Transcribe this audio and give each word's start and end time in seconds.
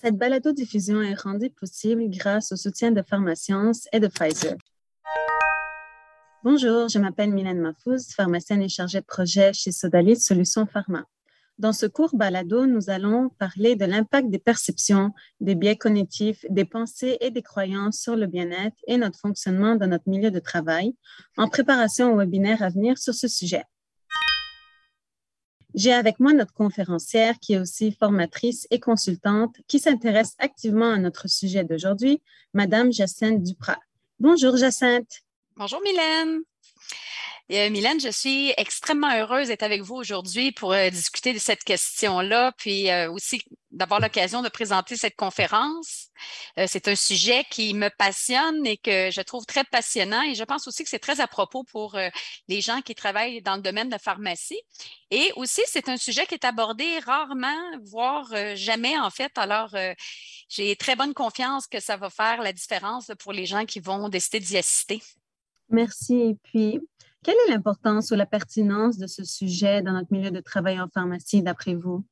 Cette 0.00 0.16
balado-diffusion 0.16 1.02
est 1.02 1.20
rendue 1.20 1.50
possible 1.50 2.08
grâce 2.08 2.52
au 2.52 2.56
soutien 2.56 2.92
de 2.92 3.02
Pharmascience 3.02 3.88
et 3.92 3.98
de 3.98 4.06
Pfizer. 4.06 4.54
Bonjour, 6.44 6.88
je 6.88 7.00
m'appelle 7.00 7.32
Mylène 7.32 7.58
Mafouz, 7.58 8.06
pharmacienne 8.14 8.62
et 8.62 8.68
chargée 8.68 9.00
de 9.00 9.04
projet 9.04 9.52
chez 9.52 9.72
Sodalit 9.72 10.20
Solutions 10.20 10.66
Pharma. 10.66 11.04
Dans 11.58 11.72
ce 11.72 11.86
court 11.86 12.14
balado, 12.14 12.66
nous 12.66 12.90
allons 12.90 13.30
parler 13.40 13.74
de 13.74 13.86
l'impact 13.86 14.30
des 14.30 14.38
perceptions, 14.38 15.10
des 15.40 15.56
biais 15.56 15.74
cognitifs, 15.74 16.46
des 16.48 16.64
pensées 16.64 17.16
et 17.20 17.32
des 17.32 17.42
croyances 17.42 17.98
sur 17.98 18.14
le 18.14 18.28
bien-être 18.28 18.76
et 18.86 18.98
notre 18.98 19.18
fonctionnement 19.18 19.74
dans 19.74 19.88
notre 19.88 20.08
milieu 20.08 20.30
de 20.30 20.38
travail, 20.38 20.94
en 21.36 21.48
préparation 21.48 22.12
au 22.12 22.18
webinaire 22.18 22.62
à 22.62 22.68
venir 22.68 22.98
sur 22.98 23.14
ce 23.14 23.26
sujet. 23.26 23.64
J'ai 25.74 25.92
avec 25.92 26.18
moi 26.18 26.32
notre 26.32 26.54
conférencière 26.54 27.38
qui 27.38 27.52
est 27.52 27.58
aussi 27.58 27.92
formatrice 27.92 28.66
et 28.70 28.80
consultante 28.80 29.56
qui 29.66 29.78
s'intéresse 29.78 30.34
activement 30.38 30.90
à 30.90 30.98
notre 30.98 31.28
sujet 31.28 31.62
d'aujourd'hui, 31.62 32.22
Madame 32.54 32.92
Jacinthe 32.92 33.42
Duprat. 33.42 33.78
Bonjour 34.18 34.56
Jacinthe. 34.56 35.20
Bonjour 35.56 35.80
Mylène. 35.82 36.40
Euh, 37.50 37.70
Mylène, 37.70 37.98
je 37.98 38.10
suis 38.10 38.52
extrêmement 38.58 39.10
heureuse 39.10 39.48
d'être 39.48 39.62
avec 39.62 39.80
vous 39.80 39.94
aujourd'hui 39.94 40.52
pour 40.52 40.74
euh, 40.74 40.90
discuter 40.90 41.32
de 41.32 41.38
cette 41.38 41.64
question-là, 41.64 42.52
puis 42.58 42.90
euh, 42.90 43.10
aussi 43.10 43.42
d'avoir 43.70 44.00
l'occasion 44.00 44.42
de 44.42 44.50
présenter 44.50 44.96
cette 44.96 45.16
conférence. 45.16 46.08
c'est 46.66 46.88
un 46.88 46.96
sujet 46.96 47.44
qui 47.50 47.74
me 47.74 47.90
passionne 47.90 48.66
et 48.66 48.76
que 48.78 49.10
je 49.10 49.20
trouve 49.20 49.44
très 49.44 49.64
passionnant 49.64 50.22
et 50.22 50.34
je 50.34 50.42
pense 50.42 50.66
aussi 50.66 50.84
que 50.84 50.90
c'est 50.90 50.98
très 50.98 51.20
à 51.20 51.26
propos 51.26 51.64
pour 51.64 51.98
les 52.48 52.60
gens 52.62 52.80
qui 52.80 52.94
travaillent 52.94 53.42
dans 53.42 53.56
le 53.56 53.62
domaine 53.62 53.88
de 53.88 53.92
la 53.92 53.98
pharmacie. 53.98 54.60
Et 55.10 55.30
aussi, 55.36 55.60
c'est 55.66 55.90
un 55.90 55.98
sujet 55.98 56.24
qui 56.26 56.32
est 56.32 56.46
abordé 56.46 56.98
rarement, 57.00 57.60
voire 57.84 58.26
jamais 58.56 58.98
en 58.98 59.10
fait. 59.10 59.36
Alors, 59.36 59.76
j'ai 60.48 60.74
très 60.74 60.96
bonne 60.96 61.12
confiance 61.12 61.66
que 61.66 61.78
ça 61.78 61.98
va 61.98 62.08
faire 62.08 62.40
la 62.40 62.54
différence 62.54 63.10
pour 63.18 63.34
les 63.34 63.44
gens 63.44 63.66
qui 63.66 63.80
vont 63.80 64.08
décider 64.08 64.40
d'y 64.40 64.56
assister. 64.56 65.02
Merci. 65.68 66.14
Et 66.14 66.36
puis, 66.42 66.80
quelle 67.22 67.36
est 67.46 67.50
l'importance 67.50 68.10
ou 68.10 68.14
la 68.14 68.26
pertinence 68.26 68.98
de 68.98 69.06
ce 69.06 69.24
sujet 69.24 69.82
dans 69.82 69.92
notre 69.92 70.12
milieu 70.12 70.30
de 70.30 70.40
travail 70.40 70.80
en 70.80 70.88
pharmacie, 70.88 71.42
d'après 71.42 71.74
vous? 71.74 72.04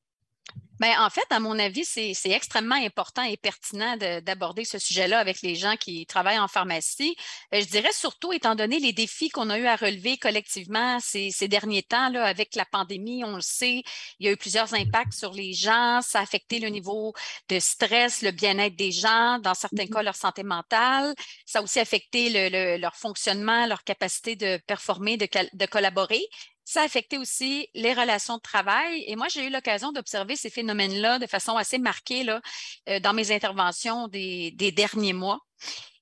Bien, 0.79 1.03
en 1.03 1.09
fait, 1.09 1.25
à 1.31 1.41
mon 1.41 1.59
avis, 1.59 1.87
c'est 1.87 2.13
extrêmement 2.27 2.75
important 2.75 3.23
et 3.23 3.39
pertinent 3.39 3.97
d'aborder 3.97 4.67
ce 4.67 4.79
sujet-là 4.79 5.19
avec 5.19 5.41
les 5.41 5.55
gens 5.55 5.77
qui 5.77 6.05
travaillent 6.05 6.39
en 6.39 6.49
pharmacie. 6.49 7.17
Euh, 7.55 7.63
je 7.63 7.67
dirais 7.67 7.93
surtout, 7.95 8.31
étant 8.35 8.55
donné 8.55 8.79
les 8.79 8.93
défis 8.93 9.31
qu'on 9.31 9.49
a 9.49 9.59
eu 9.59 9.65
à 9.65 9.77
relever 9.77 10.19
collectivement 10.19 10.99
ces, 11.01 11.33
derniers 11.49 11.83
temps, 11.83 12.11
là, 12.11 12.25
avec 12.25 12.55
la 12.55 12.67
pandémie, 12.67 13.25
on 13.25 13.37
le 13.37 13.41
sait, 13.41 13.85
il 14.19 14.27
y 14.27 14.29
a 14.29 14.33
eu 14.33 14.37
plusieurs 14.37 14.75
impacts 14.75 15.15
sur 15.15 15.33
les 15.33 15.55
gens. 15.55 16.01
Ça 16.03 16.19
a 16.19 16.23
affecté 16.23 16.59
le 16.59 16.69
niveau 16.69 17.15
de 17.49 17.59
stress, 17.59 18.21
le 18.21 18.31
bien-être 18.31 18.77
des 18.77 18.93
gens, 18.93 19.39
dans 19.39 19.55
certains 19.55 19.85
mm-hmm. 19.85 19.93
cas, 19.93 20.03
leur 20.03 20.17
santé 20.17 20.43
mentale. 20.43 21.15
Ça 21.47 21.61
a 21.61 21.63
aussi 21.63 21.81
affecté 21.81 22.77
leur 22.77 22.97
fonctionnement, 22.97 23.65
leur 23.65 23.83
capacité 23.83 24.37
de 24.37 24.61
performer, 24.67 25.17
de, 25.17 25.27
de 25.55 25.67
collaborer. 25.67 26.23
Ça 26.67 26.81
a 26.83 26.85
affecté 26.85 27.17
aussi 27.17 27.69
les 27.75 27.95
relations 27.95 28.39
de 28.39 28.43
travail. 28.43 29.05
Et 29.07 29.15
moi, 29.15 29.29
j'ai 29.29 29.47
eu 29.47 29.51
l'occasion 29.51 29.93
d'observer 29.93 30.35
ces 30.35 30.51
phénomènes-là 30.51 31.21
de 31.21 31.27
façon 31.29 31.57
assez 31.57 31.79
marquée 31.79 32.25
là, 32.25 32.43
euh, 32.89 32.99
dans 32.99 33.13
mes 33.13 33.31
interventions 33.31 34.09
des, 34.09 34.51
derniers 34.77 35.13
mois. 35.13 35.39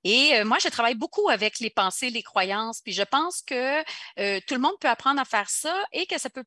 Et 0.04 0.36
euh, 0.36 0.46
moi, 0.46 0.56
je 0.62 0.68
travaille 0.68 0.94
beaucoup 0.94 1.28
avec 1.28 1.60
les 1.60 1.68
pensées, 1.68 2.08
les 2.08 2.22
croyances, 2.22 2.80
puis 2.80 2.94
je 2.94 3.02
pense 3.02 3.42
que 3.42 3.80
euh, 4.18 4.40
tout 4.46 4.54
le 4.54 4.60
monde 4.60 4.78
peut 4.80 4.88
apprendre 4.88 5.20
à 5.20 5.26
faire 5.26 5.50
ça 5.50 5.84
et 5.92 6.06
que 6.06 6.18
ça 6.18 6.30
peut 6.30 6.44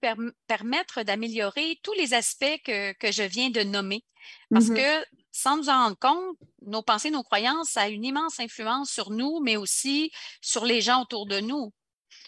permettre 0.48 1.04
d'améliorer 1.04 1.80
tous 1.84 1.94
les 1.94 2.16
aspects 2.16 2.62
que, 2.66 2.94
je 3.04 3.24
viens 3.24 3.52
de 3.52 3.62
nommer. 3.62 4.04
Parce 4.50 4.66
mm-hmm. 4.66 5.02
que 5.02 5.06
sans 5.32 5.58
nous 5.58 5.70
en 5.70 5.84
rendre 5.84 6.00
compte, 6.00 6.38
nos 6.66 6.82
pensées, 6.82 7.12
nos 7.12 7.22
croyances, 7.22 7.70
ça 7.70 7.82
a 7.82 7.88
une 7.90 8.04
immense 8.04 8.40
influence 8.40 8.90
sur 8.90 9.12
nous, 9.12 9.40
mais 9.44 9.58
aussi 9.58 10.12
sur 10.42 10.66
les 10.66 10.82
gens 10.82 11.04
autour 11.04 11.28
de 11.28 11.40
nous. 11.40 11.72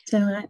C'est 0.06 0.20
vrai. 0.20 0.48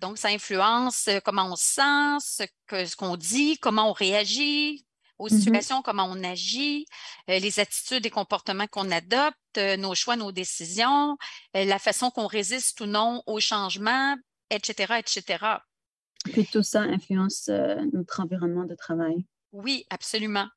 Donc, 0.00 0.18
ça 0.18 0.28
influence 0.28 1.08
euh, 1.08 1.20
comment 1.24 1.52
on 1.52 1.56
se 1.56 1.74
sent, 1.74 2.46
ce 2.68 2.96
qu'on 2.96 3.16
dit, 3.16 3.58
comment 3.58 3.90
on 3.90 3.92
réagit 3.92 4.84
aux 5.18 5.28
mm-hmm. 5.28 5.38
situations, 5.38 5.82
comment 5.82 6.06
on 6.10 6.22
agit, 6.24 6.86
euh, 7.30 7.38
les 7.38 7.60
attitudes 7.60 8.04
et 8.04 8.10
comportements 8.10 8.66
qu'on 8.66 8.90
adopte, 8.90 9.36
euh, 9.56 9.76
nos 9.76 9.94
choix, 9.94 10.16
nos 10.16 10.32
décisions, 10.32 11.16
la 11.54 11.78
façon 11.78 12.10
qu'on 12.10 12.26
résiste 12.26 12.80
ou 12.80 12.86
non 12.86 13.22
au 13.26 13.40
changement, 13.40 14.16
etc., 14.50 14.94
etc. 14.98 15.44
Puis 16.24 16.44
tout 16.46 16.62
ça 16.62 16.80
influence 16.80 17.48
notre 17.92 18.20
environnement 18.20 18.64
de 18.64 18.74
travail. 18.74 19.24
Oui, 19.52 19.86
absolument. 19.88 20.48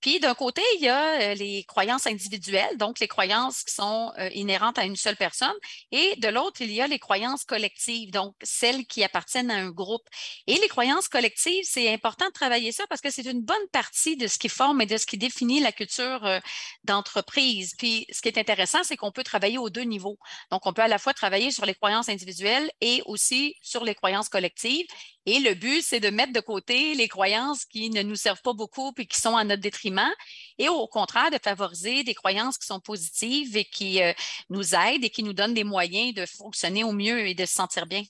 Puis 0.00 0.20
d'un 0.20 0.34
côté, 0.34 0.62
il 0.76 0.82
y 0.84 0.88
a 0.88 1.20
euh, 1.20 1.34
les 1.34 1.64
croyances 1.64 2.06
individuelles, 2.06 2.76
donc 2.76 3.00
les 3.00 3.08
croyances 3.08 3.62
qui 3.62 3.74
sont 3.74 4.12
euh, 4.18 4.28
inhérentes 4.34 4.78
à 4.78 4.84
une 4.84 4.96
seule 4.96 5.16
personne, 5.16 5.54
et 5.92 6.16
de 6.16 6.28
l'autre, 6.28 6.60
il 6.60 6.72
y 6.72 6.80
a 6.80 6.86
les 6.86 6.98
croyances 6.98 7.44
collectives, 7.44 8.10
donc 8.10 8.34
celles 8.42 8.86
qui 8.86 9.04
appartiennent 9.04 9.50
à 9.50 9.56
un 9.56 9.70
groupe. 9.70 10.06
Et 10.46 10.54
les 10.54 10.68
croyances 10.68 11.08
collectives, 11.08 11.64
c'est 11.64 11.92
important 11.92 12.26
de 12.26 12.32
travailler 12.32 12.72
ça 12.72 12.84
parce 12.88 13.00
que 13.00 13.10
c'est 13.10 13.26
une 13.26 13.42
bonne 13.42 13.56
partie 13.72 14.16
de 14.16 14.26
ce 14.26 14.38
qui 14.38 14.48
forme 14.48 14.80
et 14.80 14.86
de 14.86 14.96
ce 14.96 15.06
qui 15.06 15.18
définit 15.18 15.60
la 15.60 15.72
culture 15.72 16.24
euh, 16.24 16.40
d'entreprise. 16.84 17.74
Puis 17.78 18.06
ce 18.10 18.22
qui 18.22 18.28
est 18.28 18.38
intéressant, 18.38 18.82
c'est 18.84 18.96
qu'on 18.96 19.12
peut 19.12 19.24
travailler 19.24 19.58
aux 19.58 19.70
deux 19.70 19.82
niveaux. 19.82 20.18
Donc 20.50 20.66
on 20.66 20.72
peut 20.72 20.82
à 20.82 20.88
la 20.88 20.98
fois 20.98 21.14
travailler 21.14 21.50
sur 21.50 21.66
les 21.66 21.74
croyances 21.74 22.08
individuelles 22.08 22.70
et 22.80 23.02
aussi 23.06 23.56
sur 23.62 23.84
les 23.84 23.94
croyances 23.94 24.28
collectives. 24.28 24.86
Et 25.28 25.40
le 25.40 25.54
but, 25.54 25.82
c'est 25.82 25.98
de 25.98 26.08
mettre 26.08 26.32
de 26.32 26.40
côté 26.40 26.94
les 26.94 27.08
croyances 27.08 27.64
qui 27.64 27.90
ne 27.90 28.02
nous 28.02 28.14
servent 28.14 28.42
pas 28.42 28.52
beaucoup 28.52 28.92
et 28.96 29.06
qui 29.06 29.20
sont 29.20 29.36
à 29.36 29.42
notre 29.42 29.55
détriment, 29.56 30.12
et 30.58 30.68
au 30.68 30.86
contraire, 30.86 31.30
de 31.30 31.38
favoriser 31.42 32.04
des 32.04 32.14
croyances 32.14 32.58
qui 32.58 32.66
sont 32.66 32.80
positives 32.80 33.56
et 33.56 33.64
qui 33.64 34.02
euh, 34.02 34.12
nous 34.50 34.74
aident 34.74 35.04
et 35.04 35.10
qui 35.10 35.22
nous 35.22 35.32
donnent 35.32 35.54
des 35.54 35.64
moyens 35.64 36.14
de 36.14 36.26
fonctionner 36.26 36.84
au 36.84 36.92
mieux 36.92 37.26
et 37.26 37.34
de 37.34 37.44
se 37.44 37.54
sentir 37.54 37.86
bien. 37.86 38.02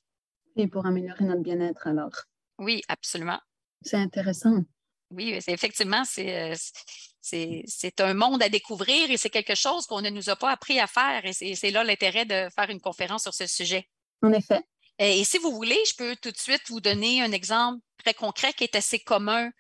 Et 0.56 0.66
pour 0.68 0.86
améliorer 0.86 1.24
notre 1.24 1.42
bien-être, 1.42 1.86
alors. 1.86 2.12
Oui, 2.58 2.82
absolument. 2.88 3.40
C'est 3.82 3.96
intéressant. 3.96 4.64
Oui, 5.10 5.38
effectivement, 5.46 6.02
euh, 6.18 6.54
c'est 7.20 8.00
un 8.00 8.14
monde 8.14 8.42
à 8.42 8.48
découvrir 8.48 9.10
et 9.10 9.16
c'est 9.16 9.30
quelque 9.30 9.54
chose 9.54 9.86
qu'on 9.86 10.00
ne 10.00 10.10
nous 10.10 10.30
a 10.30 10.36
pas 10.36 10.50
appris 10.50 10.80
à 10.80 10.86
faire. 10.86 11.24
Et 11.24 11.54
c'est 11.54 11.70
là 11.70 11.84
l'intérêt 11.84 12.24
de 12.24 12.48
faire 12.54 12.70
une 12.70 12.80
conférence 12.80 13.22
sur 13.22 13.34
ce 13.34 13.46
sujet. 13.46 13.88
En 14.22 14.32
effet. 14.32 14.62
Et 14.98 15.24
si 15.24 15.38
vous 15.38 15.52
voulez, 15.52 15.78
je 15.88 15.94
peux 15.96 16.16
tout 16.16 16.30
de 16.30 16.38
suite 16.38 16.62
vous 16.68 16.80
donner 16.80 17.22
un 17.22 17.32
exemple 17.32 17.80
très 18.02 18.14
concret 18.14 18.52
qui 18.52 18.64
est 18.64 18.74
assez 18.74 18.98
commun. 18.98 19.50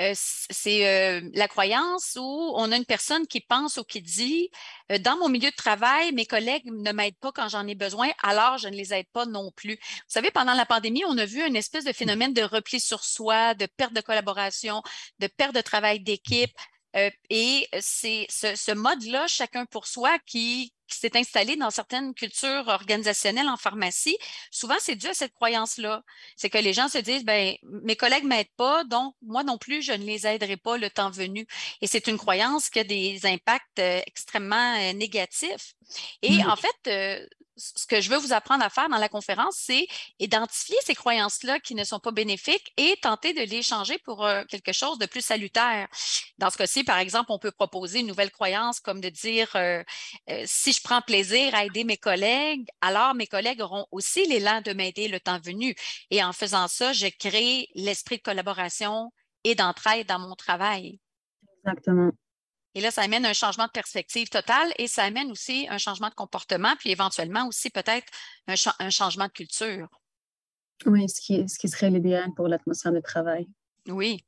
Euh, 0.00 0.12
c'est 0.14 0.88
euh, 0.88 1.30
la 1.34 1.46
croyance 1.46 2.18
où 2.20 2.52
on 2.56 2.72
a 2.72 2.76
une 2.76 2.84
personne 2.84 3.28
qui 3.28 3.40
pense 3.40 3.76
ou 3.76 3.84
qui 3.84 4.02
dit 4.02 4.50
euh, 4.90 4.98
dans 4.98 5.16
mon 5.18 5.28
milieu 5.28 5.50
de 5.50 5.54
travail, 5.54 6.12
mes 6.12 6.26
collègues 6.26 6.64
ne 6.66 6.90
m'aident 6.90 7.18
pas 7.18 7.30
quand 7.30 7.48
j'en 7.48 7.66
ai 7.68 7.76
besoin, 7.76 8.10
alors 8.22 8.58
je 8.58 8.66
ne 8.66 8.74
les 8.74 8.92
aide 8.92 9.06
pas 9.12 9.24
non 9.24 9.52
plus. 9.52 9.74
Vous 9.76 10.02
savez, 10.08 10.32
pendant 10.32 10.54
la 10.54 10.66
pandémie, 10.66 11.04
on 11.06 11.16
a 11.16 11.24
vu 11.24 11.46
une 11.46 11.54
espèce 11.54 11.84
de 11.84 11.92
phénomène 11.92 12.32
de 12.34 12.42
repli 12.42 12.80
sur 12.80 13.04
soi, 13.04 13.54
de 13.54 13.66
perte 13.66 13.92
de 13.92 14.00
collaboration, 14.00 14.82
de 15.20 15.28
perte 15.28 15.54
de 15.54 15.60
travail 15.60 16.00
d'équipe. 16.00 16.50
et 17.30 17.68
c'est 17.80 18.26
ce 18.30 18.72
mode-là, 18.72 19.26
chacun 19.26 19.66
pour 19.66 19.86
soi, 19.86 20.18
qui, 20.26 20.72
qui 20.94 21.00
s'est 21.00 21.16
installé 21.16 21.56
dans 21.56 21.70
certaines 21.70 22.14
cultures 22.14 22.68
organisationnelles 22.68 23.48
en 23.48 23.56
pharmacie, 23.56 24.16
souvent 24.50 24.76
c'est 24.80 24.96
dû 24.96 25.06
à 25.08 25.14
cette 25.14 25.32
croyance-là. 25.34 26.02
C'est 26.36 26.50
que 26.50 26.58
les 26.58 26.72
gens 26.72 26.88
se 26.88 26.98
disent, 26.98 27.24
ben, 27.24 27.54
mes 27.62 27.96
collègues 27.96 28.24
ne 28.24 28.28
m'aident 28.28 28.46
pas, 28.56 28.84
donc 28.84 29.14
moi 29.22 29.44
non 29.44 29.58
plus, 29.58 29.82
je 29.82 29.92
ne 29.92 30.04
les 30.04 30.26
aiderai 30.26 30.56
pas 30.56 30.76
le 30.78 30.90
temps 30.90 31.10
venu. 31.10 31.46
Et 31.80 31.86
c'est 31.86 32.06
une 32.06 32.18
croyance 32.18 32.70
qui 32.70 32.80
a 32.80 32.84
des 32.84 33.26
impacts 33.26 33.78
euh, 33.78 34.00
extrêmement 34.06 34.76
euh, 34.78 34.92
négatifs. 34.92 35.74
Et 36.22 36.42
mmh. 36.42 36.50
en 36.50 36.56
fait, 36.56 36.78
euh, 36.88 37.26
ce 37.56 37.86
que 37.86 38.00
je 38.00 38.10
veux 38.10 38.16
vous 38.16 38.32
apprendre 38.32 38.64
à 38.64 38.70
faire 38.70 38.88
dans 38.88 38.98
la 38.98 39.08
conférence, 39.08 39.56
c'est 39.56 39.86
identifier 40.18 40.76
ces 40.84 40.94
croyances-là 40.94 41.60
qui 41.60 41.74
ne 41.74 41.84
sont 41.84 42.00
pas 42.00 42.10
bénéfiques 42.10 42.72
et 42.76 42.96
tenter 43.00 43.32
de 43.32 43.42
les 43.42 43.62
changer 43.62 43.98
pour 43.98 44.26
quelque 44.48 44.72
chose 44.72 44.98
de 44.98 45.06
plus 45.06 45.24
salutaire. 45.24 45.88
Dans 46.38 46.50
ce 46.50 46.56
cas-ci, 46.56 46.84
par 46.84 46.98
exemple, 46.98 47.30
on 47.30 47.38
peut 47.38 47.52
proposer 47.52 48.00
une 48.00 48.06
nouvelle 48.06 48.30
croyance 48.30 48.80
comme 48.80 49.00
de 49.00 49.08
dire 49.08 49.56
si 50.44 50.72
je 50.72 50.80
prends 50.82 51.00
plaisir 51.00 51.54
à 51.54 51.64
aider 51.64 51.84
mes 51.84 51.96
collègues, 51.96 52.66
alors 52.80 53.14
mes 53.14 53.26
collègues 53.26 53.60
auront 53.60 53.86
aussi 53.90 54.26
l'élan 54.26 54.60
de 54.60 54.72
m'aider 54.72 55.08
le 55.08 55.20
temps 55.20 55.40
venu. 55.40 55.74
Et 56.10 56.22
en 56.24 56.32
faisant 56.32 56.68
ça, 56.68 56.92
je 56.92 57.06
crée 57.06 57.68
l'esprit 57.74 58.16
de 58.16 58.22
collaboration 58.22 59.12
et 59.44 59.54
d'entraide 59.54 60.06
dans 60.06 60.18
mon 60.18 60.34
travail. 60.34 60.98
Exactement. 61.58 62.10
Et 62.74 62.80
là, 62.80 62.90
ça 62.90 63.02
amène 63.02 63.24
un 63.24 63.32
changement 63.32 63.66
de 63.66 63.70
perspective 63.70 64.28
totale 64.28 64.72
et 64.78 64.88
ça 64.88 65.04
amène 65.04 65.30
aussi 65.30 65.66
un 65.70 65.78
changement 65.78 66.08
de 66.08 66.14
comportement, 66.14 66.74
puis 66.78 66.90
éventuellement 66.90 67.46
aussi 67.46 67.70
peut-être 67.70 68.06
un, 68.48 68.90
changement 68.90 69.26
de 69.26 69.32
culture. 69.32 69.88
Oui, 70.86 71.08
ce 71.08 71.20
qui, 71.20 71.48
ce 71.48 71.58
qui 71.58 71.68
serait 71.68 71.90
l'idéal 71.90 72.30
pour 72.34 72.48
l'atmosphère 72.48 72.92
de 72.92 73.00
travail. 73.00 73.46
Oui. 73.88 74.24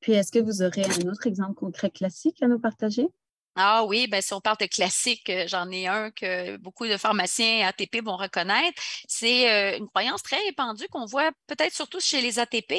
Puis, 0.00 0.12
est-ce 0.12 0.32
que 0.32 0.38
vous 0.38 0.62
aurez 0.62 0.84
un 0.84 1.08
autre 1.08 1.26
exemple 1.26 1.54
concret 1.54 1.90
classique 1.90 2.42
à 2.42 2.48
nous 2.48 2.58
partager? 2.58 3.06
Ah 3.54 3.84
oui, 3.84 4.06
ben 4.06 4.22
si 4.22 4.32
on 4.32 4.40
parle 4.40 4.56
de 4.58 4.66
classique, 4.66 5.28
euh, 5.28 5.46
j'en 5.46 5.70
ai 5.70 5.86
un 5.86 6.10
que 6.10 6.56
beaucoup 6.56 6.86
de 6.86 6.96
pharmaciens 6.96 7.68
ATP 7.68 8.02
vont 8.02 8.16
reconnaître. 8.16 8.82
C'est 9.06 9.50
euh, 9.52 9.76
une 9.76 9.88
croyance 9.88 10.22
très 10.22 10.38
répandue 10.46 10.88
qu'on 10.88 11.04
voit 11.04 11.30
peut-être 11.46 11.74
surtout 11.74 12.00
chez 12.00 12.22
les 12.22 12.38
ATP, 12.38 12.74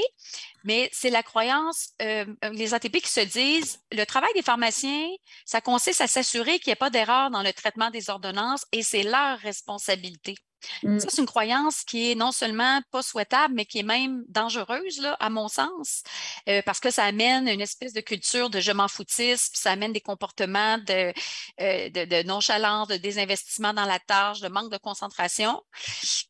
mais 0.63 0.89
c'est 0.91 1.11
la 1.11 1.21
croyance, 1.21 1.91
euh, 2.01 2.25
les 2.53 2.73
ATP 2.73 3.01
qui 3.01 3.11
se 3.11 3.19
disent, 3.19 3.81
le 3.91 4.03
travail 4.05 4.31
des 4.33 4.41
pharmaciens, 4.41 5.09
ça 5.45 5.61
consiste 5.61 6.01
à 6.01 6.07
s'assurer 6.07 6.57
qu'il 6.57 6.71
n'y 6.71 6.73
ait 6.73 6.75
pas 6.75 6.89
d'erreur 6.89 7.29
dans 7.29 7.43
le 7.43 7.53
traitement 7.53 7.91
des 7.91 8.09
ordonnances 8.09 8.65
et 8.71 8.81
c'est 8.81 9.03
leur 9.03 9.37
responsabilité. 9.39 10.35
Mm. 10.83 10.99
Ça, 10.99 11.07
c'est 11.09 11.21
une 11.21 11.27
croyance 11.27 11.83
qui 11.83 12.11
est 12.11 12.15
non 12.15 12.31
seulement 12.31 12.81
pas 12.91 13.01
souhaitable, 13.01 13.53
mais 13.53 13.65
qui 13.65 13.79
est 13.79 13.83
même 13.83 14.23
dangereuse, 14.27 14.99
là, 14.99 15.15
à 15.19 15.29
mon 15.29 15.47
sens, 15.47 16.03
euh, 16.49 16.61
parce 16.65 16.79
que 16.79 16.91
ça 16.91 17.03
amène 17.05 17.47
une 17.47 17.61
espèce 17.61 17.93
de 17.93 18.01
culture 18.01 18.49
de 18.49 18.59
je 18.59 18.71
m'en 18.71 18.87
foutisme, 18.87 19.53
ça 19.55 19.71
amène 19.71 19.93
des 19.93 20.01
comportements 20.01 20.77
de, 20.77 21.13
euh, 21.61 21.89
de, 21.89 22.23
nonchalance, 22.23 22.87
de 22.87 22.97
désinvestissement 22.97 23.73
dans 23.73 23.85
la 23.85 23.99
tâche, 23.99 24.39
de 24.39 24.47
manque 24.47 24.71
de 24.71 24.77
concentration. 24.77 25.61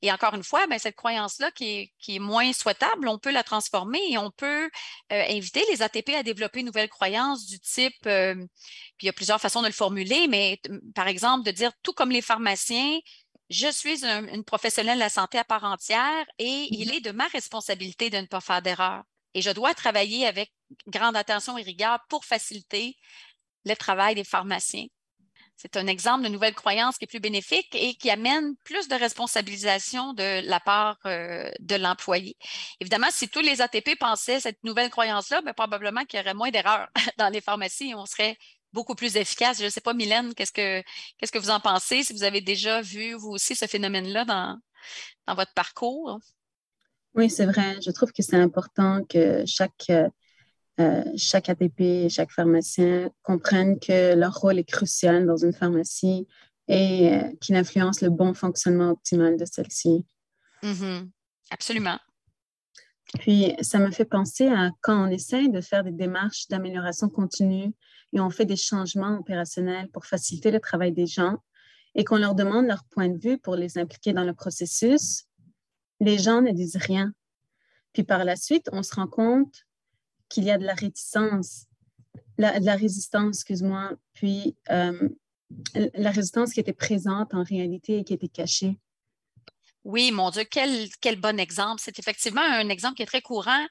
Et 0.01 0.12
encore 0.12 0.33
une 0.33 0.44
fois, 0.44 0.68
ben, 0.68 0.80
cette 0.80 0.95
croyance-là 0.95 1.51
qui 1.51 1.65
est, 1.65 1.94
qui 2.00 2.15
est 2.15 2.19
moins 2.19 2.51
souhaitable, 2.53 3.07
on 3.07 3.19
peut 3.19 3.31
la 3.31 3.44
transformer 3.44 4.01
et 4.09 4.18
on 4.18 4.31
peut 4.31 4.69
euh, 5.12 5.24
inviter 5.30 5.63
les 5.69 5.81
ATP 5.81 6.09
à 6.09 6.24
développer 6.24 6.59
une 6.59 6.68
nouvelle 6.68 6.89
croyance 6.89 7.45
du 7.45 7.59
type, 7.59 7.94
puis 8.03 8.47
il 9.01 9.06
y 9.06 9.09
a 9.09 9.13
plusieurs 9.13 9.39
façons 9.39 9.62
de 9.62 9.68
le 9.68 9.74
formuler, 9.74 10.27
mais 10.27 10.59
par 10.95 11.07
exemple, 11.07 11.45
de 11.45 11.51
dire 11.51 11.71
tout 11.83 11.94
comme 11.94 12.12
les 12.12 12.21
pharmaciens, 12.21 13.00
je 13.54 13.72
suis 13.72 14.04
une 14.04 14.44
professionnelle 14.44 14.96
de 14.96 15.04
la 15.04 15.10
santé 15.10 15.38
à 15.38 15.44
part 15.44 15.64
entière 15.64 16.26
et 16.40 16.68
il 16.72 16.90
mm-hmm. 16.90 16.96
est 16.96 17.02
de 17.02 17.12
ma 17.12 17.28
responsabilité 17.28 18.10
de 18.10 18.18
ne 18.18 18.26
pas 18.26 18.42
faire 18.42 18.62
d'erreur. 18.62 19.04
Et 19.34 19.42
je 19.42 19.50
dois 19.52 19.74
travailler 19.74 20.26
avec 20.28 20.52
grande 20.88 21.16
attention 21.16 21.58
et 21.58 21.64
rigueur 21.64 22.00
pour 22.10 22.26
faciliter 22.26 22.98
le 23.66 23.76
travail 23.76 24.16
des 24.16 24.24
pharmaciens. 24.24 24.88
C'est 25.56 25.78
un 25.78 25.88
exemple 25.88 26.24
de 26.24 26.30
nouvelle 26.30 26.56
croyance 26.56 26.98
qui 26.98 27.06
est 27.06 27.08
plus 27.08 27.20
bénéfique 27.20 27.74
et 27.76 27.94
qui 27.96 28.10
amène 28.10 28.56
plus 28.64 28.88
de 28.88 28.96
responsabilisation 28.96 30.14
de 30.14 30.42
la 30.48 30.60
part 30.60 30.98
euh, 31.06 31.50
de 31.60 31.76
l'employé. 31.76 32.36
Évidemment, 32.80 33.08
si 33.12 33.30
tous 33.30 33.40
les 33.40 33.62
ATP 33.62 33.98
pensaient 34.00 34.40
cette 34.40 34.62
nouvelle 34.64 34.90
croyance-là, 34.90 35.42
ben, 35.42 35.54
probablement 35.54 36.06
qu'il 36.06 36.20
y 36.20 36.24
aurait 36.24 36.34
moins 36.34 36.50
d'erreurs 36.50 36.90
dans 37.18 37.30
les 37.30 37.40
pharmacies 37.40 37.92
et 37.92 37.96
on 37.96 38.06
serait 38.06 38.38
beaucoup 38.74 38.96
plus 38.96 39.16
efficace. 39.16 39.60
Je 39.60 39.66
ne 39.66 39.70
sais 39.70 39.81
pas, 39.81 39.94
Mylène, 39.94 40.34
qu'est-ce 40.34 40.52
que, 40.52 40.81
qu'est-ce 41.18 41.31
que 41.31 41.40
vous 41.40 41.50
en 41.50 41.60
pensez? 41.60 42.04
Si 42.04 42.14
vous 42.14 42.24
avez 42.24 42.42
déjà 42.42 42.81
vu, 42.81 43.14
vous 43.14 43.30
aussi, 43.30 43.56
ce 43.56 43.66
phénomène-là 43.66 44.25
dans, 44.25 44.60
dans 45.28 45.36
votre 45.36 45.54
parcours? 45.54 46.20
Oui, 47.16 47.30
c'est 47.30 47.46
vrai. 47.46 47.80
Je 47.81 47.92
trouve 47.92 48.12
que 48.12 48.24
c'est 48.24 48.38
important 48.38 49.04
que 49.08 49.44
chaque, 49.46 49.92
euh, 50.80 51.04
chaque 51.16 51.50
ATP, 51.50 52.10
chaque 52.10 52.31
pharmacien 52.31 53.12
comprenne 53.22 53.80
que 53.80 54.16
leur 54.16 54.34
rôle 54.34 54.60
est 54.60 54.70
crucial 54.70 55.26
dans 55.26 55.38
une 55.38 55.54
pharmacie 55.54 56.28
et 56.68 57.14
euh, 57.14 57.31
qu'il 57.40 57.56
influence 57.56 58.02
le 58.02 58.10
bon 58.10 58.34
fonctionnement 58.34 58.90
optimal 58.90 59.38
de 59.38 59.46
celle-ci. 59.46 60.06
Mm-hmm. 60.64 61.10
Absolument. 61.52 62.00
Puis, 63.19 63.56
ça 63.62 63.80
me 63.80 63.92
fait 63.92 64.06
penser 64.06 64.48
à 64.48 64.71
quand 64.81 65.07
on 65.07 65.10
essaye 65.10 65.50
de 65.50 65.62
faire 65.62 65.83
des 65.83 65.92
démarches 65.92 66.48
d'amélioration 66.48 67.10
continue 67.10 67.74
et 68.12 68.19
on 68.19 68.30
fait 68.30 68.45
des 68.45 68.56
changements 68.56 69.18
opérationnels 69.19 69.89
pour 69.89 70.06
faciliter 70.06 70.51
le 70.51 70.60
travail 70.60 70.92
des 70.92 71.06
gens 71.06 71.38
et 71.95 72.04
qu'on 72.04 72.18
leur 72.18 72.36
demande 72.36 72.65
leur 72.65 72.83
point 72.86 73.10
de 73.10 73.18
vue 73.18 73.38
pour 73.38 73.56
les 73.56 73.77
impliquer 73.77 74.13
dans 74.13 74.24
le 74.24 74.33
processus, 74.33 75.25
les 76.00 76.18
gens 76.18 76.42
ne 76.42 76.51
disent 76.51 76.77
rien. 76.77 77.13
Puis 77.94 78.04
par 78.04 78.24
la 78.25 78.36
suite, 78.36 78.68
on 78.71 78.81
se 78.81 78.95
rend 78.95 79.07
compte 79.07 79.66
qu'il 80.30 80.44
y 80.44 80.51
a 80.51 80.57
de 80.57 80.66
la 80.66 80.74
réticence, 80.74 81.68
de 82.39 82.66
la 82.66 82.75
résistance, 82.75 83.38
excuse-moi, 83.38 83.92
puis 84.13 84.56
euh, 84.71 85.09
la 85.94 86.09
résistance 86.09 86.54
qui 86.54 86.59
était 86.59 86.74
présente 86.74 87.33
en 87.33 87.44
réalité 87.44 88.00
et 88.00 88.04
qui 88.04 88.13
était 88.13 88.27
cachée. 88.27 88.80
Oui, 89.83 90.12
mon 90.12 90.30
Dieu, 90.30 90.44
quel, 90.50 90.88
quel 91.01 91.18
bon 91.18 91.39
exemple. 91.39 91.81
C'est 91.83 92.00
effectivement 92.00 92.41
un 92.41 92.69
exemple 92.69 92.95
qui 92.95 93.03
est 93.03 93.07
très 93.07 93.21
courant 93.21 93.65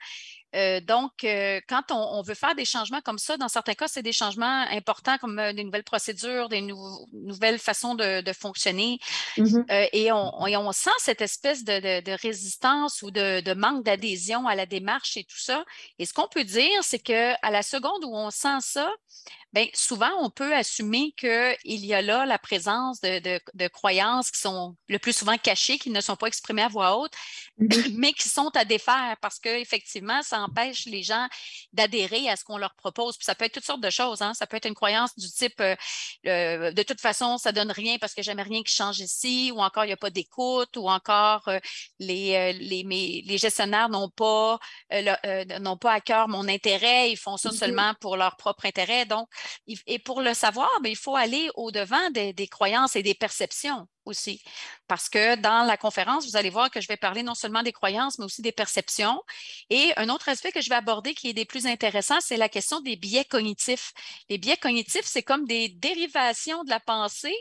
euh, 0.55 0.81
donc, 0.81 1.25
euh, 1.25 1.61
quand 1.69 1.91
on, 1.91 2.21
veut 2.23 2.35
faire 2.35 2.55
des 2.55 2.65
changements 2.65 3.01
comme 3.01 3.19
ça, 3.19 3.37
dans 3.37 3.49
certains 3.49 3.75
cas, 3.75 3.89
c'est 3.89 4.03
des 4.03 4.13
changements 4.13 4.67
importants 4.71 5.17
comme 5.19 5.39
euh, 5.39 5.53
des 5.53 5.65
nouvelles 5.65 5.85
procédures, 5.85 6.49
des 6.49 6.61
nouvelles 7.13 7.59
façons 7.59 7.95
de, 7.95 8.23
fonctionner. 8.33 8.99
Mm-hmm. 9.39 9.89
et, 9.93 10.13
on, 10.13 10.73
sent 10.73 10.91
cette 10.99 11.21
espèce 11.21 11.65
de, 11.65 12.23
résistance 12.23 13.03
ou 13.03 13.11
de, 13.11 13.55
manque 13.55 13.85
d'adhésion 13.85 14.47
à 14.47 14.55
la 14.55 14.67
démarche 14.67 15.17
et 15.17 15.25
tout 15.25 15.39
ça. 15.39 15.65
Et 15.99 16.07
ce 16.07 16.13
qu'on 16.13 16.29
peut 16.29 16.45
dire, 16.45 16.83
c'est 16.83 16.99
qu'à 16.99 17.39
la 17.51 17.63
seconde 17.63 18.05
où 18.05 18.15
on 18.15 18.31
sent 18.31 18.61
ça, 18.61 18.91
Bien, 19.53 19.67
souvent, 19.75 20.11
on 20.21 20.31
peut 20.31 20.55
assumer 20.55 21.13
qu'il 21.19 21.57
y 21.65 21.95
a 21.95 22.03
là 22.03 22.25
la 22.27 22.39
présence 22.39 23.01
de, 23.01 23.69
croyances 23.69 24.31
qui 24.31 24.41
sont 24.41 24.77
le 24.89 24.99
plus 24.99 25.13
souvent 25.13 25.37
cachées, 25.37 25.79
qui 25.79 25.91
ne 25.91 26.01
sont 26.01 26.17
pas 26.17 26.27
exprimées 26.27 26.63
à 26.63 26.69
voix 26.69 26.97
haute, 26.97 27.13
mm-hmm. 27.61 27.95
mais 27.97 28.13
qui 28.13 28.29
sont 28.29 28.51
à 28.55 28.65
défaire 28.65 29.17
parce 29.21 29.39
qu'effectivement, 29.39 30.23
ça 30.23 30.41
empêche 30.41 30.87
les 30.87 31.03
gens 31.03 31.29
d'adhérer 31.73 32.29
à 32.29 32.37
ce 32.37 32.45
qu'on 32.45 32.59
leur 32.59 32.75
propose. 32.75 33.17
Puis 33.17 33.25
ça 33.25 33.35
peut 33.35 33.45
être 33.45 33.55
toutes 33.55 33.65
sortes 33.65 33.83
de 33.83 33.91
choses. 33.91 34.23
Hein. 34.23 34.35
Ça 34.35 34.47
peut 34.47 34.57
être 34.57 34.69
une 34.69 34.75
croyance 34.75 35.17
du 35.17 35.31
type 35.31 35.63
euh, 36.27 36.73
de 36.73 36.83
toute 36.83 37.01
façon, 37.01 37.39
ça 37.39 37.51
ne 37.51 37.57
donne 37.57 37.71
rien 37.71 37.99
parce 37.99 38.15
que 38.15 38.23
jamais 38.23 38.43
rien 38.43 38.63
qui 38.63 38.75
change 38.75 39.01
ici, 39.01 39.53
ou 39.55 39.61
encore 39.61 39.85
il 39.85 39.89
n'y 39.89 39.93
a 39.93 39.97
pas 39.97 40.11
d'écoute, 40.11 40.77
ou 40.77 40.89
encore 40.89 41.47
euh, 41.49 41.59
les, 41.99 42.35
euh, 42.35 42.53
les, 42.53 43.23
les, 43.27 43.39
gestionnaires 43.39 43.89
n'ont 43.89 44.11
pas, 44.11 44.59
n'ont 45.61 45.77
pas 45.77 45.93
à 45.93 46.01
cœur 46.01 46.29
mon 46.29 46.49
intérêt, 46.49 47.11
ils 47.11 47.17
font 47.17 47.37
ça 47.37 47.51
mm-hmm. 47.51 47.59
seulement 47.59 47.95
pour 48.01 48.17
leur 48.17 48.37
propre 48.37 48.67
intérêt. 48.67 49.05
Donc, 49.07 49.29
et 49.87 49.99
pour 49.99 50.21
le 50.21 50.35
savoir, 50.35 50.71
ben, 50.83 50.91
il 50.91 50.97
faut 50.97 51.17
aller 51.17 51.49
au-devant 51.55 52.11
des, 52.11 52.49
croyances 52.49 52.97
et 52.97 53.03
des 53.03 53.15
perceptions 53.15 53.87
aussi. 54.05 54.43
Parce 54.89 55.09
que 55.09 55.37
dans 55.37 55.65
la 55.65 55.77
conférence, 55.77 56.27
vous 56.27 56.37
allez 56.37 56.51
voir 56.51 56.71
que 56.71 56.81
je 56.81 56.89
vais 56.89 56.97
parler 56.97 57.23
non 57.23 57.35
seulement 57.35 57.63
des 57.63 57.73
croyances, 57.73 58.19
mais 58.19 58.25
aussi 58.25 58.43
des 58.43 58.53
perceptions. 58.53 59.23
Et 59.71 59.93
un 59.97 60.09
autre 60.09 60.29
aspect 60.29 60.53
que 60.53 60.61
je 60.61 60.69
vais 60.69 60.75
aborder 60.75 61.15
qui 61.15 61.29
est 61.29 61.33
des 61.35 61.45
plus 61.45 61.67
intéressants, 61.67 62.21
c'est 62.21 62.37
la 62.37 62.49
question 62.49 62.81
des 62.81 62.97
biais 62.97 63.25
cognitifs. 63.25 63.93
Les 64.29 64.39
biais 64.39 64.57
cognitifs, 64.57 65.05
c'est 65.05 65.23
comme 65.23 65.47
des 65.47 65.69
dérivations 65.69 66.65
de 66.65 66.71
la 66.71 66.81
pensée 66.81 67.37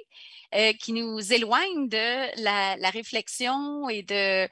euh, 0.54 0.74
qui 0.74 0.92
nous 0.92 1.32
éloignent 1.32 1.88
de 1.88 2.42
la, 2.44 2.90
réflexion 2.90 3.88
et 3.88 4.04
de, 4.04 4.50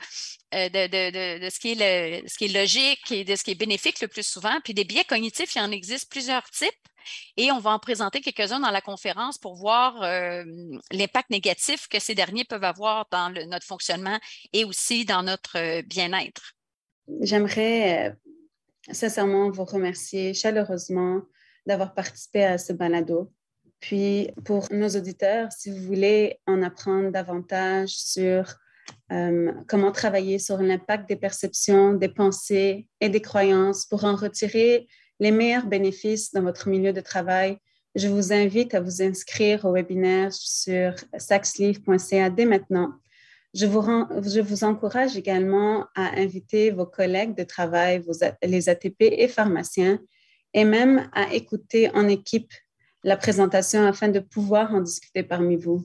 euh, 0.53 0.69
de, 0.69 1.49
ce, 1.49 1.59
qui 1.59 1.71
est 1.71 2.27
ce 2.27 2.37
qui 2.37 2.45
est 2.45 2.59
logique 2.59 3.11
et 3.11 3.25
de 3.25 3.35
ce 3.35 3.43
qui 3.43 3.51
est 3.51 3.55
bénéfique 3.55 3.99
le 4.01 4.07
plus 4.07 4.25
souvent. 4.25 4.61
Puis 4.63 4.73
des 4.73 4.85
biais 4.85 5.03
cognitifs, 5.03 5.55
il 5.55 5.59
y 5.59 5.61
en 5.61 5.71
existe 5.71 6.09
plusieurs 6.09 6.49
types. 6.51 6.88
Et 7.37 7.51
on 7.51 7.59
va 7.59 7.71
en 7.71 7.79
présenter 7.79 8.21
quelques-uns 8.21 8.59
dans 8.59 8.71
la 8.71 8.81
conférence 8.81 9.37
pour 9.37 9.55
voir 9.55 10.01
euh, 10.03 10.43
l'impact 10.91 11.29
négatif 11.29 11.87
que 11.87 11.99
ces 11.99 12.15
derniers 12.15 12.45
peuvent 12.45 12.63
avoir 12.63 13.07
dans 13.11 13.29
notre 13.47 13.65
fonctionnement 13.65 14.19
et 14.53 14.65
aussi 14.65 15.05
dans 15.05 15.23
notre 15.23 15.57
euh, 15.57 15.81
bien-être. 15.83 16.53
J'aimerais 17.21 18.09
euh, 18.09 18.13
sincèrement 18.91 19.49
vous 19.49 19.65
remercier 19.65 20.33
chaleureusement 20.33 21.21
d'avoir 21.65 21.93
participé 21.93 22.43
à 22.43 22.57
ce 22.57 22.73
balado. 22.73 23.31
Puis 23.79 24.29
pour 24.45 24.67
nos 24.71 24.89
auditeurs, 24.89 25.51
si 25.51 25.71
vous 25.71 25.85
voulez 25.85 26.39
en 26.45 26.61
apprendre 26.61 27.11
davantage 27.11 27.89
sur 27.89 28.55
comment 29.67 29.91
travailler 29.91 30.39
sur 30.39 30.57
l'impact 30.57 31.07
des 31.07 31.15
perceptions, 31.15 31.93
des 31.93 32.09
pensées 32.09 32.87
et 32.99 33.09
des 33.09 33.21
croyances 33.21 33.85
pour 33.85 34.03
en 34.03 34.15
retirer 34.15 34.87
les 35.19 35.31
meilleurs 35.31 35.65
bénéfices 35.65 36.31
dans 36.31 36.41
votre 36.41 36.67
milieu 36.67 36.93
de 36.93 37.01
travail, 37.01 37.57
je 37.95 38.07
vous 38.07 38.31
invite 38.31 38.73
à 38.73 38.81
vous 38.81 39.01
inscrire 39.01 39.65
au 39.65 39.73
webinaire 39.73 40.31
sur 40.31 40.93
saxleaf.ca 41.17 42.29
dès 42.29 42.45
maintenant. 42.45 42.93
Je 43.55 43.65
vous, 43.65 44.63
encourage 44.63 45.17
également 45.17 45.87
à 45.95 46.19
inviter 46.19 46.69
vos 46.69 46.85
collègues 46.85 47.35
de 47.35 47.43
travail, 47.43 48.03
les 48.43 48.69
ATP 48.69 49.01
et 49.01 49.27
pharmaciens, 49.27 49.99
et 50.53 50.65
même 50.65 51.09
à 51.13 51.33
écouter 51.33 51.89
en 51.95 52.07
équipe 52.07 52.53
la 53.03 53.17
présentation 53.17 53.87
afin 53.87 54.09
de 54.09 54.19
pouvoir 54.19 54.73
en 54.73 54.81
discuter 54.81 55.23
parmi 55.23 55.55
vous. 55.55 55.83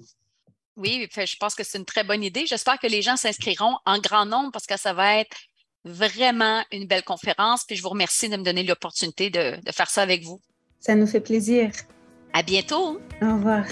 Oui, 0.76 1.08
je 1.16 1.36
pense 1.38 1.54
que 1.54 1.64
c'est 1.64 1.78
une 1.78 1.84
très 1.84 2.04
bonne 2.04 2.22
idée. 2.22 2.46
J'espère 2.46 2.78
que 2.78 2.86
les 2.86 3.00
gens 3.00 3.16
s'inscriront 3.16 3.76
en 3.86 3.98
grand 3.98 4.26
nombre 4.26 4.50
parce 4.52 4.66
que 4.66 4.78
ça 4.78 4.92
va 4.92 5.18
être 5.18 5.36
vraiment 5.84 6.62
une 6.72 6.86
belle 6.86 7.04
conférence. 7.04 7.64
Puis 7.64 7.76
je 7.76 7.82
vous 7.82 7.90
remercie 7.90 8.28
de 8.28 8.36
me 8.36 8.42
donner 8.42 8.62
l'opportunité 8.62 9.30
de, 9.30 9.56
de 9.64 9.72
faire 9.72 9.90
ça 9.90 10.02
avec 10.02 10.24
vous. 10.24 10.40
Ça 10.80 10.94
nous 10.94 11.06
fait 11.06 11.20
plaisir. 11.20 11.70
À 12.32 12.42
bientôt. 12.42 13.00
Au 13.22 13.34
revoir. 13.34 13.64